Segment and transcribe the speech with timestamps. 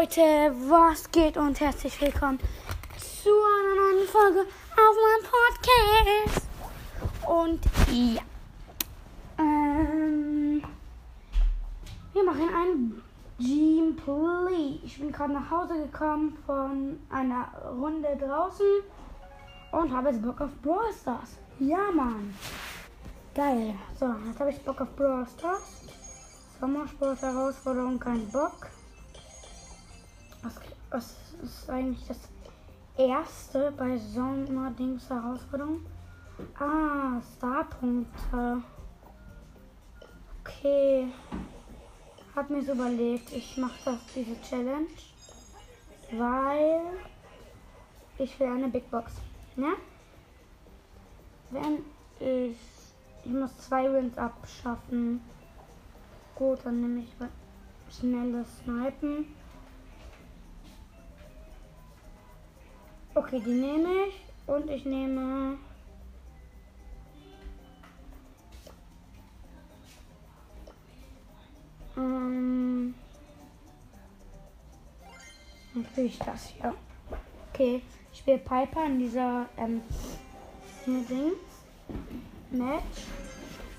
[0.00, 2.38] Leute, was geht und herzlich willkommen
[2.96, 6.46] zu einer neuen Folge auf meinem Podcast.
[7.28, 7.60] Und
[7.92, 8.22] ja,
[9.38, 10.62] ähm,
[12.14, 13.02] wir machen ein
[13.38, 14.80] Gameplay.
[14.82, 17.48] Ich bin gerade nach Hause gekommen von einer
[17.78, 18.82] Runde draußen
[19.72, 21.36] und habe jetzt Bock auf Brawl Stars.
[21.58, 22.34] Ja, Mann.
[23.34, 23.74] Geil.
[23.98, 25.82] So, jetzt habe ich Bock auf Brawl Stars.
[26.58, 28.70] Sommersport Herausforderung, kein Bock.
[30.90, 32.18] Was, ist eigentlich das
[32.96, 35.86] erste bei Sommerdings Herausforderung?
[36.58, 38.62] Ah, Starpunkte.
[40.40, 41.08] Okay.
[42.34, 44.86] Hab mir so überlegt, ich mache das diese Challenge,
[46.12, 46.80] weil
[48.18, 49.14] ich will eine Big Box.
[49.56, 49.72] Ne?
[51.50, 51.84] Wenn
[52.20, 52.56] ich
[53.24, 55.20] ich muss zwei Wins abschaffen.
[56.34, 57.14] Gut, dann nehme ich
[57.94, 59.26] schnelles Snipen.
[63.20, 64.14] Okay, die nehme ich.
[64.46, 65.58] Und ich nehme.
[71.98, 72.94] Ähm.
[75.74, 76.74] Natürlich das hier.
[77.52, 79.82] Okay, ich spiele Piper in dieser ähm,
[80.86, 81.32] Ding.
[82.50, 83.04] Match.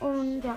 [0.00, 0.44] Und.
[0.44, 0.56] Ja,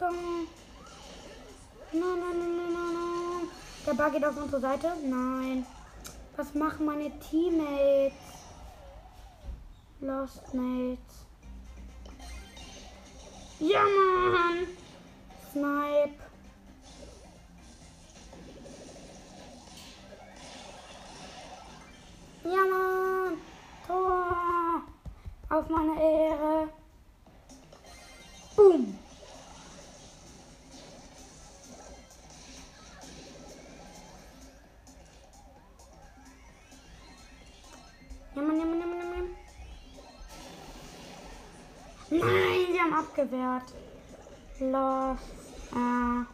[0.00, 0.06] Go.
[0.08, 0.48] Nein,
[1.92, 3.48] nein, nein, nein, nein.
[3.86, 4.94] Der Ball geht auf unsere Seite.
[5.04, 5.66] Nein.
[6.36, 8.14] Was machen meine Teammates?
[10.00, 11.26] Lost Mates.
[13.58, 14.66] Ja, Mann.
[15.52, 16.22] Snipe.
[22.44, 23.38] Ja, Mann.
[23.86, 24.82] Tor.
[25.50, 26.49] Auf meine Ehre.
[43.10, 43.64] Abgewehrt.
[44.60, 45.18] Los.
[45.72, 46.24] Äh.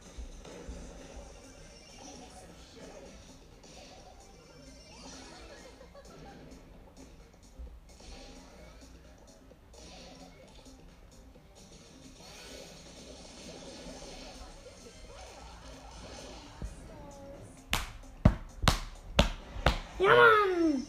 [19.98, 20.87] Ja, Mann!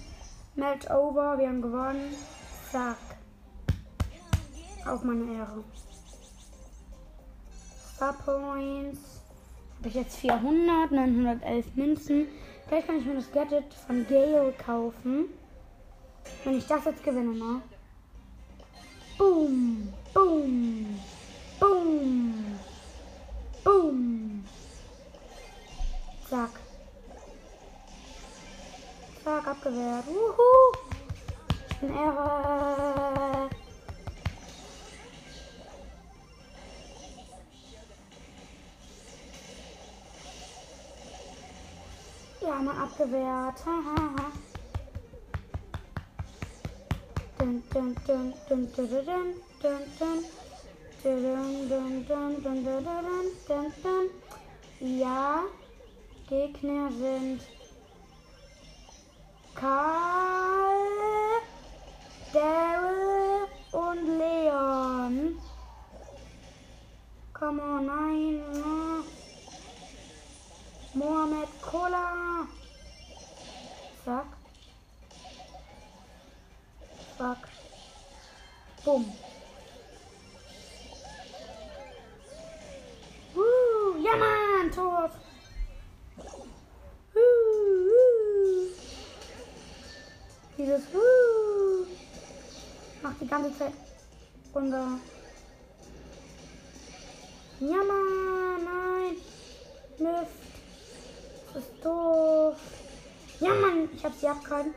[0.56, 2.37] Match over, wir haben gewonnen.
[4.88, 5.64] Auf meine Ehre.
[7.96, 9.22] Star Points.
[9.80, 12.28] Habe ich jetzt 400, 911 Münzen.
[12.70, 15.26] Gleich kann ich mir das Gadget von Gale kaufen.
[16.44, 17.62] Wenn ich das jetzt gewinne, ne?
[19.18, 21.00] Boom, boom,
[21.60, 22.60] boom,
[23.64, 24.46] boom.
[26.30, 26.52] Zack.
[29.24, 30.08] Zack, abgewehrt.
[30.08, 30.78] Wuhu.
[31.70, 33.17] Ich bin Ehre.
[42.58, 43.60] Arme abgewehrt.
[43.66, 44.32] Ha, ha, ha.
[47.38, 50.26] Dun, dun, dun, dun, dun, dun, dun, dun.
[51.04, 54.10] Dun, dun, dun, dun, dun, dun, dun, dun.
[54.80, 55.44] Ja,
[56.28, 57.42] Gegner sind
[59.54, 60.80] Karl,
[62.34, 65.38] Daryl und Leon.
[67.34, 68.87] Come on, nein, nein.
[70.94, 72.48] Mohamed Cola.
[74.04, 74.26] Zack.
[77.18, 77.38] Zack.
[78.84, 79.06] Bumm.
[83.36, 85.12] Uh, ja, Mann, Tor.
[87.14, 88.72] Uh, uh.
[90.58, 91.86] Dieses uh,
[93.04, 93.74] macht die ganze Zeit
[94.56, 95.00] runter.
[97.60, 99.16] Ja, Mann, nein.
[100.00, 100.32] Mist.
[101.54, 102.56] Das ist doof.
[103.40, 103.50] Ja,
[104.08, 104.74] Mann, ich hab sie abgehalten.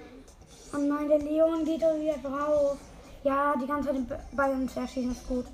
[0.72, 2.78] Oh nein, der Leon geht doch wieder drauf.
[3.22, 5.46] Ja, die ganze Zeit Ball ins Erschießen ist gut.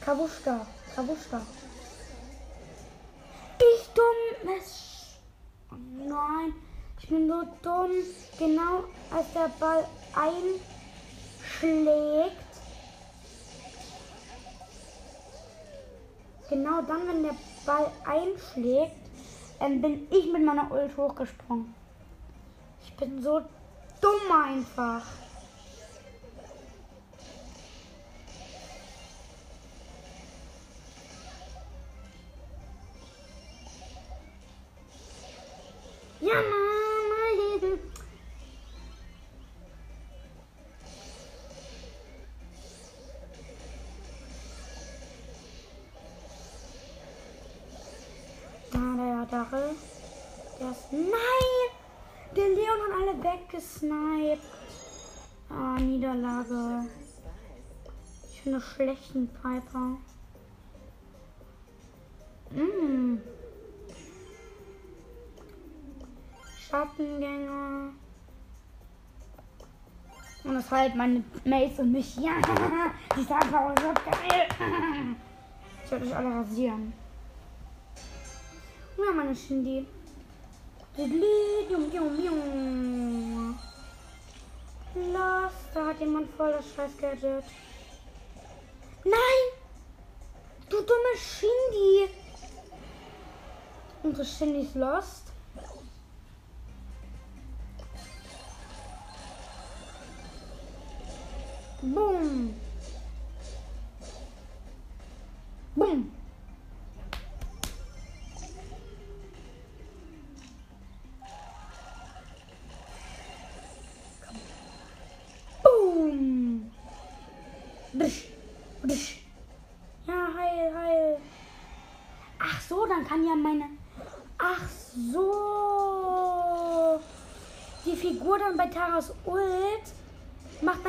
[0.00, 1.40] Kabuschka, Kabuschka.
[3.58, 4.52] Ich dumm.
[4.58, 5.18] Es
[5.72, 5.76] oh
[6.08, 6.52] nein,
[7.00, 7.90] ich bin so dumm.
[8.38, 9.84] Genau als der Ball
[10.14, 10.62] einschlägt.
[16.48, 19.05] Genau dann, wenn der Ball einschlägt,
[19.60, 21.74] ähm, bin ich mit meiner Ult hochgesprungen.
[22.84, 23.48] Ich bin so dumm.
[24.00, 25.02] dumm einfach.
[49.30, 50.92] Da, der ist.
[50.92, 51.10] Nein!
[52.36, 54.40] Der Leon hat alle weggesniped.
[55.48, 56.86] Ah, Niederlage.
[58.30, 59.98] Ich finde schlechten Piper.
[62.50, 63.18] Mm.
[66.58, 67.90] Schattengänger.
[70.44, 72.16] Und das halt meine Mates und mich.
[72.16, 72.34] Ja,
[73.16, 74.48] die ist einfach so geil.
[75.84, 76.92] Ich werde euch alle rasieren.
[78.98, 79.86] Ja, meine Shindy.
[84.94, 87.44] Los, da hat jemand voll das scheiß Gadget.
[89.04, 89.40] Nein!
[90.70, 92.10] Du dumme Shindy!
[94.02, 95.24] Unsere Shindy ist lost.
[101.82, 102.65] Boom!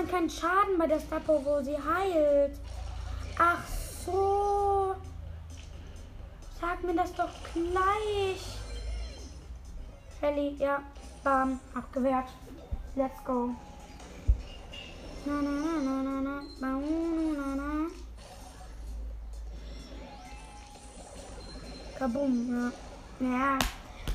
[0.08, 2.60] keinen Schaden bei der Star wo sie heilt.
[3.38, 3.64] Ach
[4.06, 4.96] so.
[6.60, 8.58] Sag mir das doch gleich.
[10.20, 10.82] Shelly, ja.
[11.24, 12.30] Bam, abgewehrt.
[12.96, 13.50] Let's go.
[15.26, 16.80] Na, na, na, na, na, na,
[17.38, 17.88] na, na.
[22.00, 22.72] Kabum,
[23.20, 23.28] ja.
[23.28, 23.60] Ja.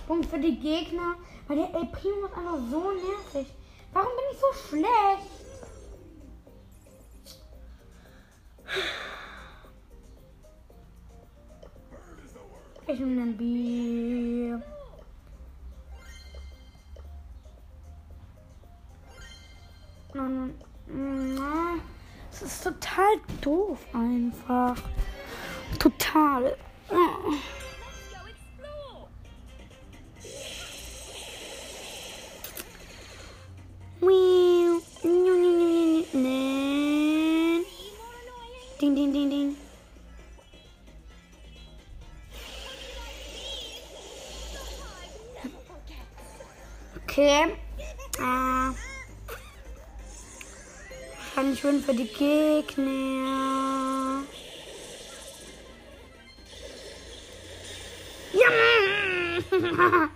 [0.06, 1.16] Punkt für die Gegner.
[1.46, 3.54] Weil der LP ist einfach so nervig.
[3.92, 5.41] Warum bin ich so schlecht?
[12.92, 14.54] Ich nehme den B.
[22.30, 24.76] Das ist total doof einfach.
[25.78, 26.54] Total.
[47.22, 47.54] Okay.
[48.18, 48.74] Äh.
[51.36, 54.24] Wahrscheinlich schön für die Gegner.
[58.32, 58.48] Ja!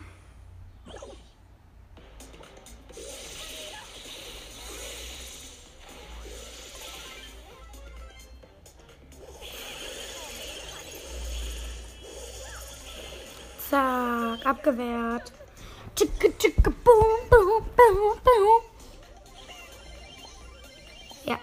[13.71, 15.33] Zack, abgewehrt.
[15.97, 18.63] Tschicke, tschicke, boom, boom, boom, boom.
[21.25, 21.39] Ja.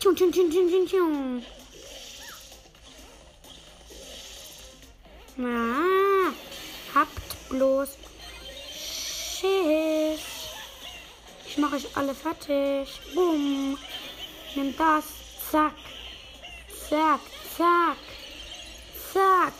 [0.00, 1.44] Tschung, tschung, tschung, tschung, tschung, tschung.
[5.36, 6.32] Na,
[6.92, 7.90] habt bloß
[8.74, 10.20] Schiss.
[11.46, 13.00] Ich mache euch alle fertig.
[13.14, 13.78] Boom.
[14.56, 15.04] Nimm das.
[15.48, 15.74] Zack.
[16.88, 17.20] Zack,
[17.56, 17.98] zack.
[19.14, 19.52] Zack.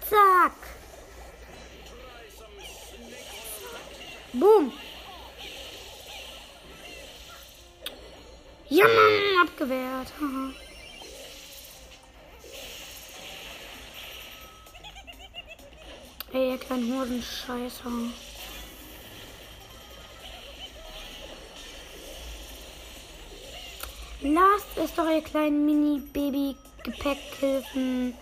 [0.00, 0.52] Zack.
[4.32, 4.72] Boom.
[8.68, 10.12] Ja, Mann, abgewehrt.
[16.32, 17.90] Ey, ihr kleinen Hosenscheißer.
[24.22, 25.64] Lasst es doch, ihr kleinen
[26.80, 28.14] Mini-Baby-Gepäckhilfen.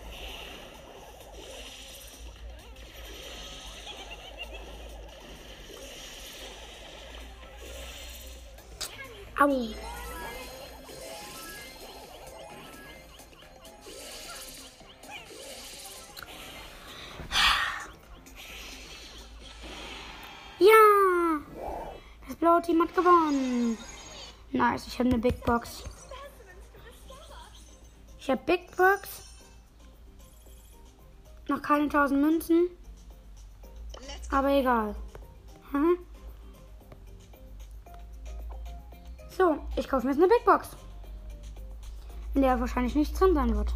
[9.39, 9.47] Au.
[20.59, 20.67] Ja!
[22.27, 23.77] Das blaue Team hat gewonnen.
[24.51, 25.83] Nice, ich habe eine Big Box.
[28.29, 29.23] Ich habe Big Box.
[31.47, 32.69] Noch keine 1000 Münzen.
[34.29, 34.95] Aber egal.
[35.71, 35.97] Mhm.
[39.35, 40.77] So, ich kaufe mir jetzt eine Big Box.
[42.35, 43.73] In der wahrscheinlich nichts drin sein wird.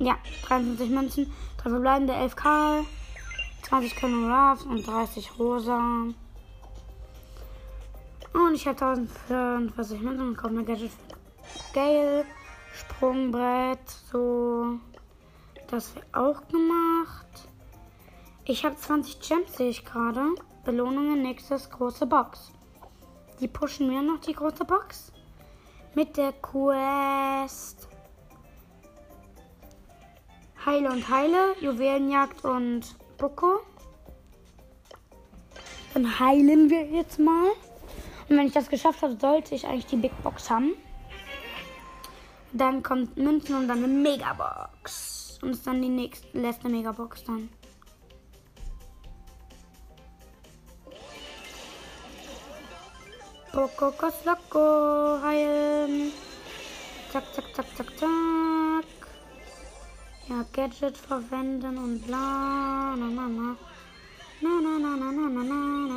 [0.00, 0.16] Ja,
[0.48, 2.84] 53 Münzen, 3 verbleibende, 11 Karl,
[3.62, 6.08] 20 Colonel Ruffs und 30 Rosa.
[8.56, 10.90] Ich habe 1044 Münzen und kaufe mir Gadget
[11.74, 12.24] Gale,
[12.72, 14.78] Sprungbrett, so.
[15.66, 17.26] Das wird auch gemacht.
[18.46, 20.34] Ich habe 20 Gems, sehe ich gerade.
[20.64, 22.50] Belohnungen, nächstes große Box.
[23.40, 25.12] Die pushen mir noch die große Box.
[25.94, 27.88] Mit der Quest.
[30.64, 33.60] Heile und Heile, Juwelenjagd und Boko.
[35.92, 37.50] Dann heilen wir jetzt mal.
[38.28, 40.74] Und wenn ich das geschafft habe, sollte ich eigentlich die Big Box haben.
[42.52, 45.38] Dann kommt Münzen und dann eine Megabox.
[45.42, 47.48] Und ist dann die nächste, letzte Megabox dann.
[53.52, 56.12] Boko Kosloko heilen.
[57.10, 58.84] Zack, zack, zack, zack, zack.
[60.28, 62.96] Ja, Gadget verwenden und bla.
[62.96, 63.56] Na, na, na.
[64.42, 65.42] Na, na, na, na, na, na,
[65.88, 65.95] na.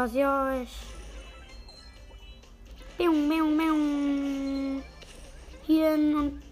[0.00, 0.74] Rasiere euch.
[2.96, 4.82] Bium, bium, bium.
[5.66, 6.42] Hirn und.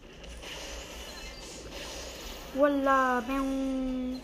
[2.55, 4.21] Voila, bium.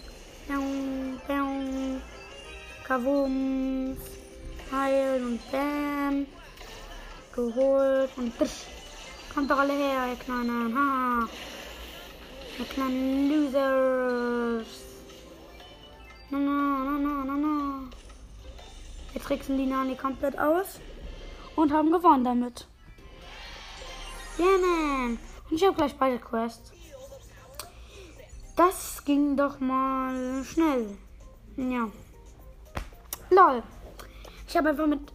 [0.47, 2.03] Bium, bium.
[2.87, 3.99] Kavums.
[4.71, 6.27] Heil und Bam.
[7.35, 8.61] Geholt und bisch.
[9.33, 10.77] Kommt doch alle her, ihr kleinen.
[10.77, 11.29] Ha.
[12.59, 14.69] Ihr kleinen Losers.
[16.31, 17.94] Na, na, na, na, na, na.
[19.15, 20.81] Jetzt tricksen die Nani komplett aus
[21.57, 22.67] und haben gewonnen damit.
[24.39, 25.19] Yeah, man.
[25.49, 26.73] Und ich habe gleich beide Quests.
[28.57, 30.99] Das ging doch mal schnell.
[31.57, 31.89] Ja.
[33.31, 33.63] Lol.
[34.49, 35.13] Ich habe einfach mit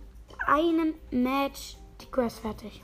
[0.47, 2.83] einem Match die Quest fertig.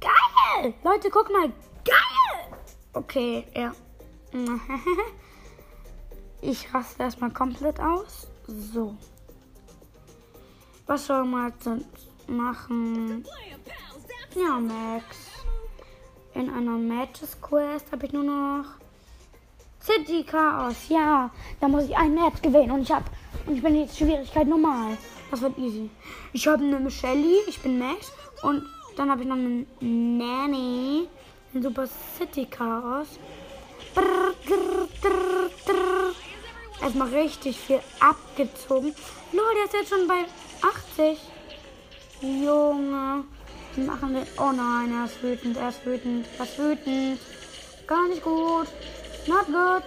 [0.00, 0.74] Geil!
[0.82, 1.52] Leute, guck mal.
[1.84, 2.58] Geil!
[2.92, 3.72] Okay, ja.
[6.40, 8.28] Ich raste erstmal komplett aus.
[8.48, 8.96] So.
[10.86, 11.68] Was soll man jetzt
[12.26, 13.22] machen?
[14.34, 15.04] Ja, Max.
[16.32, 18.64] In einer Matches Quest habe ich nur noch
[19.82, 20.88] City Chaos.
[20.88, 23.04] Ja, da muss ich ein Match gewinnen und ich habe
[23.46, 24.96] und ich bin jetzt Schwierigkeit normal.
[25.30, 25.90] Das wird easy.
[26.32, 28.12] Ich habe eine Shelly, ich bin Max
[28.42, 28.64] und
[28.96, 31.06] dann habe ich noch eine Nanny,
[31.52, 31.86] ein Super
[32.16, 33.08] City Chaos.
[33.94, 34.88] Brr, drr,
[35.66, 36.27] drr.
[36.80, 38.94] Erstmal richtig viel abgezogen.
[39.32, 40.24] Lol, der ist jetzt schon bei
[40.96, 41.18] 80.
[42.20, 43.24] Junge.
[43.76, 44.26] Die machen wir.
[44.38, 47.20] Oh nein, er ist wütend, er ist wütend, er ist wütend.
[47.86, 48.68] Gar nicht gut.
[49.26, 49.84] Not good.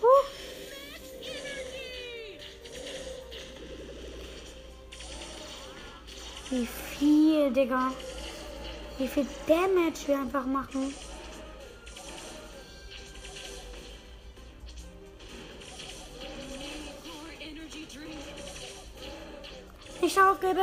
[0.00, 0.26] Huh.
[6.50, 7.92] Wie viel, Digga.
[8.98, 10.94] Wie viel Damage wir einfach machen.
[20.12, 20.58] Ich aufgeben.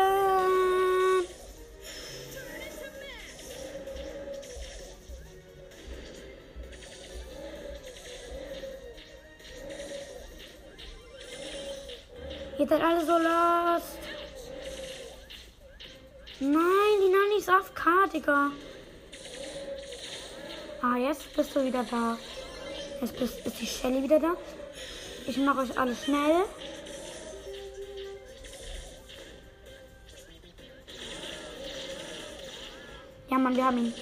[12.60, 13.98] Ihr seid alle so lost.
[16.39, 16.51] Nein,
[17.01, 18.51] die Nani ist auf K, Digga.
[20.84, 22.20] Ah, jetzt bist du wieder da.
[23.01, 24.36] Jetzt bist, ist die Shelly wieder da.
[25.25, 26.46] Ich mache euch alle schnell.
[33.50, 33.94] Mann, wir haben ihn.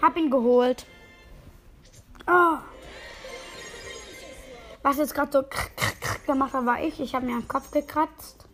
[0.00, 0.86] Hab ihn geholt.
[2.26, 2.56] Oh.
[4.82, 6.98] Was jetzt gerade so krr, krr, krr gemacht hat, war ich.
[6.98, 8.46] Ich habe mir am Kopf gekratzt.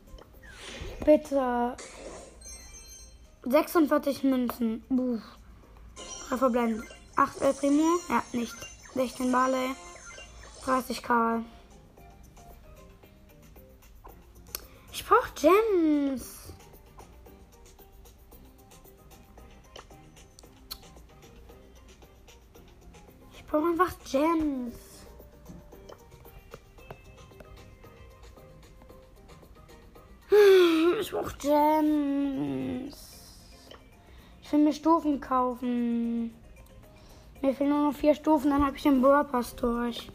[1.05, 1.77] Bitte.
[3.45, 4.85] 46 Münzen.
[4.89, 5.21] Buh.
[6.29, 6.83] Verbleiben.
[7.15, 7.85] 8 El Primo.
[8.09, 8.57] Ja, nicht.
[8.95, 9.77] 16 Barley.
[10.65, 11.45] 30 Karl.
[14.91, 16.46] Ich brauch Gems.
[23.57, 24.75] Brauche einfach Gems.
[31.01, 32.97] Ich brauche Gems.
[34.43, 36.35] Ich will mir Stufen kaufen.
[37.43, 40.11] Mir fehlen nur noch vier Stufen, dann habe ich den Brawl durch.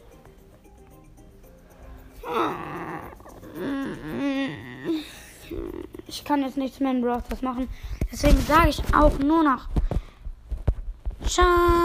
[6.08, 7.70] Ich kann jetzt nichts mehr in Brawl machen.
[8.12, 9.68] Deswegen sage ich auch nur noch
[11.26, 11.81] Ciao.